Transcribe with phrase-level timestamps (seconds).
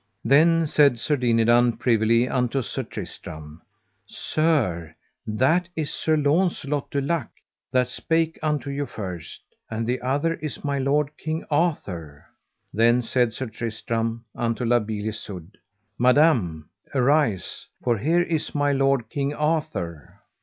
[0.25, 3.61] Then said Sir Dinadan privily unto Sir Tristram:
[4.07, 4.93] Sir,
[5.27, 7.27] that is Sir Launcelot du Lake
[7.71, 12.23] that spake unto you first, and the other is my lord King Arthur.
[12.73, 15.59] Then, said Sir Tristram unto La Beale Isoud,
[15.99, 20.19] Madam arise, for here is my lord, King Arthur.